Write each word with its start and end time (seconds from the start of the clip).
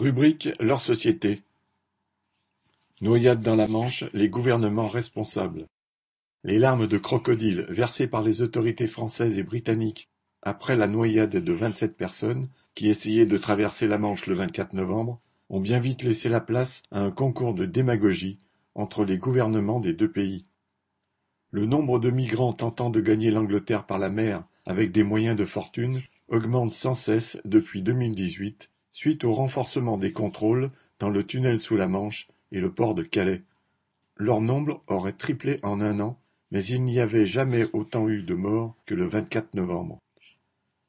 Rubrique 0.00 0.48
leur 0.60 0.80
société. 0.80 1.42
Noyade 3.02 3.42
dans 3.42 3.54
la 3.54 3.68
Manche, 3.68 4.04
les 4.14 4.30
gouvernements 4.30 4.88
responsables. 4.88 5.66
Les 6.42 6.58
larmes 6.58 6.86
de 6.86 6.96
crocodile 6.96 7.66
versées 7.68 8.06
par 8.06 8.22
les 8.22 8.40
autorités 8.40 8.86
françaises 8.86 9.36
et 9.36 9.42
britanniques 9.42 10.08
après 10.40 10.74
la 10.74 10.86
noyade 10.86 11.36
de 11.36 11.52
vingt-sept 11.52 11.98
personnes 11.98 12.48
qui 12.74 12.88
essayaient 12.88 13.26
de 13.26 13.36
traverser 13.36 13.86
la 13.86 13.98
Manche 13.98 14.26
le 14.26 14.32
24 14.36 14.72
novembre 14.72 15.20
ont 15.50 15.60
bien 15.60 15.80
vite 15.80 16.02
laissé 16.02 16.30
la 16.30 16.40
place 16.40 16.82
à 16.90 17.02
un 17.02 17.10
concours 17.10 17.52
de 17.52 17.66
démagogie 17.66 18.38
entre 18.74 19.04
les 19.04 19.18
gouvernements 19.18 19.80
des 19.80 19.92
deux 19.92 20.10
pays. 20.10 20.44
Le 21.50 21.66
nombre 21.66 21.98
de 21.98 22.08
migrants 22.08 22.54
tentant 22.54 22.88
de 22.88 23.02
gagner 23.02 23.30
l'Angleterre 23.30 23.84
par 23.84 23.98
la 23.98 24.08
mer 24.08 24.44
avec 24.64 24.92
des 24.92 25.02
moyens 25.02 25.36
de 25.36 25.44
fortune 25.44 26.00
augmente 26.28 26.72
sans 26.72 26.94
cesse 26.94 27.38
depuis 27.44 27.82
2018 27.82 28.70
suite 28.92 29.24
au 29.24 29.32
renforcement 29.32 29.98
des 29.98 30.12
contrôles 30.12 30.68
dans 30.98 31.10
le 31.10 31.24
tunnel 31.24 31.60
sous 31.60 31.76
la 31.76 31.88
Manche 31.88 32.28
et 32.52 32.60
le 32.60 32.70
port 32.70 32.94
de 32.94 33.02
Calais. 33.02 33.42
Leur 34.16 34.40
nombre 34.40 34.82
aurait 34.86 35.12
triplé 35.12 35.60
en 35.62 35.80
un 35.80 36.00
an, 36.00 36.18
mais 36.50 36.64
il 36.64 36.82
n'y 36.84 37.00
avait 37.00 37.26
jamais 37.26 37.66
autant 37.72 38.08
eu 38.08 38.22
de 38.22 38.34
morts 38.34 38.76
que 38.86 38.94
le 38.94 39.06
24 39.06 39.54
novembre. 39.54 39.98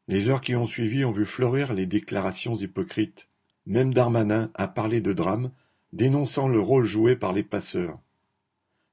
Les 0.07 0.27
heures 0.27 0.41
qui 0.41 0.55
ont 0.55 0.66
suivi 0.66 1.05
ont 1.05 1.12
vu 1.12 1.26
fleurir 1.26 1.73
les 1.73 1.85
déclarations 1.85 2.55
hypocrites. 2.55 3.27
Même 3.66 3.93
Darmanin 3.93 4.52
a 4.55 4.68
parlé 4.68 4.99
de 4.99 5.13
drame, 5.13 5.52
dénonçant 5.93 6.48
le 6.48 6.59
rôle 6.59 6.84
joué 6.84 7.15
par 7.15 7.31
les 7.31 7.43
passeurs. 7.43 7.99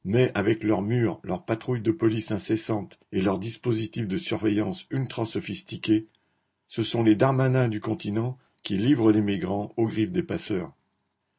Mais 0.05 0.31
avec 0.35 0.63
leurs 0.63 0.83
murs, 0.83 1.21
leurs 1.25 1.45
patrouilles 1.45 1.81
de 1.81 1.91
police 1.91 2.31
incessantes 2.31 2.99
et 3.13 3.21
leurs 3.21 3.39
dispositifs 3.39 4.07
de 4.07 4.17
surveillance 4.17 4.87
ultra 4.91 5.25
sophistiqués, 5.25 6.07
ce 6.69 6.83
sont 6.83 7.03
les 7.03 7.17
Darmanins 7.17 7.69
du 7.69 7.81
continent 7.81 8.39
qui 8.69 8.77
livrent 8.77 9.13
les 9.13 9.23
migrants 9.23 9.73
aux 9.79 9.87
griffes 9.87 10.13
des 10.13 10.23
passeurs. 10.23 10.75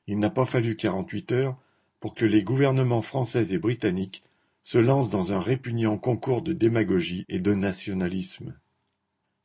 Il 0.07 0.17
n'a 0.17 0.31
pas 0.31 0.47
fallu 0.47 0.75
quarante-huit 0.75 1.31
heures 1.31 1.55
pour 1.99 2.15
que 2.15 2.25
les 2.25 2.41
gouvernements 2.41 3.03
français 3.03 3.53
et 3.53 3.59
britanniques 3.59 4.23
se 4.63 4.79
lancent 4.79 5.11
dans 5.11 5.31
un 5.31 5.39
répugnant 5.39 5.99
concours 5.99 6.41
de 6.41 6.53
démagogie 6.53 7.25
et 7.29 7.37
de 7.37 7.53
nationalisme. 7.53 8.57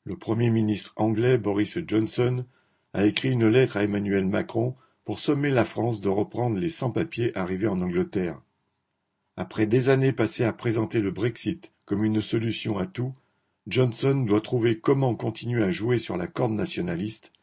Le 0.05 0.17
Premier 0.17 0.49
ministre 0.49 0.95
anglais 0.97 1.37
Boris 1.37 1.79
Johnson 1.87 2.47
a 2.95 3.05
écrit 3.05 3.33
une 3.33 3.49
lettre 3.49 3.77
à 3.77 3.85
Emmanuel 3.85 4.25
Macron 4.25 4.77
pour 5.05 5.19
sommer 5.19 5.51
la 5.51 5.67
France 5.67 6.01
de 6.01 6.09
reprendre 6.09 6.59
les 6.59 6.71
sans-papiers 6.71 7.37
arrivés 7.37 7.69
en 7.69 7.83
Angleterre. 7.83 8.41
Après 9.37 9.67
des 9.67 9.91
années 9.91 10.15
passées 10.15 10.45
à 10.45 10.55
présenter 10.55 11.01
le 11.01 11.11
Brexit 11.11 11.71
comme 11.85 12.03
une 12.03 12.23
solution 12.23 12.79
à 12.79 12.87
tout, 12.87 13.15
Johnson 13.67 14.25
doit 14.27 14.41
trouver 14.41 14.81
comment 14.81 15.15
continuer 15.15 15.63
à 15.63 15.71
jouer 15.71 15.99
sur 15.99 16.17
la 16.17 16.29
corde 16.29 16.53
nationaliste, 16.53 17.34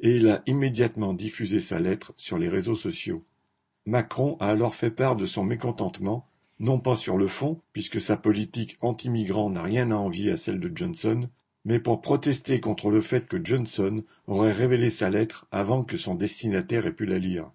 et 0.00 0.16
il 0.16 0.28
a 0.28 0.42
immédiatement 0.46 1.12
diffusé 1.12 1.60
sa 1.60 1.80
lettre 1.80 2.12
sur 2.16 2.38
les 2.38 2.48
réseaux 2.48 2.76
sociaux. 2.76 3.24
Macron 3.86 4.36
a 4.40 4.48
alors 4.48 4.74
fait 4.74 4.90
part 4.90 5.16
de 5.16 5.26
son 5.26 5.44
mécontentement, 5.44 6.28
non 6.60 6.78
pas 6.78 6.96
sur 6.96 7.16
le 7.16 7.26
fond, 7.26 7.60
puisque 7.72 8.00
sa 8.00 8.16
politique 8.16 8.76
anti-migrant 8.80 9.50
n'a 9.50 9.62
rien 9.62 9.90
à 9.90 9.96
envier 9.96 10.30
à 10.30 10.36
celle 10.36 10.60
de 10.60 10.70
Johnson, 10.74 11.28
mais 11.64 11.78
pour 11.78 12.00
protester 12.00 12.60
contre 12.60 12.90
le 12.90 13.00
fait 13.00 13.26
que 13.26 13.42
Johnson 13.42 14.02
aurait 14.26 14.52
révélé 14.52 14.90
sa 14.90 15.10
lettre 15.10 15.46
avant 15.50 15.84
que 15.84 15.96
son 15.96 16.14
destinataire 16.14 16.86
ait 16.86 16.92
pu 16.92 17.06
la 17.06 17.18
lire. 17.18 17.50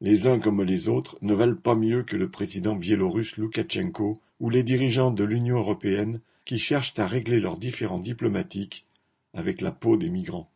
Les 0.00 0.26
uns 0.26 0.38
comme 0.38 0.62
les 0.62 0.88
autres 0.88 1.18
ne 1.22 1.34
valent 1.34 1.56
pas 1.56 1.74
mieux 1.74 2.04
que 2.04 2.16
le 2.16 2.30
président 2.30 2.76
biélorusse 2.76 3.36
Loukachenko 3.36 4.20
ou 4.40 4.50
les 4.50 4.62
dirigeants 4.62 5.10
de 5.10 5.24
l'Union 5.24 5.58
européenne 5.58 6.20
qui 6.44 6.58
cherchent 6.58 6.98
à 6.98 7.06
régler 7.06 7.40
leurs 7.40 7.58
différends 7.58 7.98
diplomatiques 7.98 8.86
avec 9.34 9.60
la 9.60 9.72
peau 9.72 9.96
des 9.96 10.08
migrants. 10.08 10.50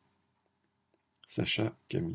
Sacha 1.27 1.75
Camille 1.89 2.11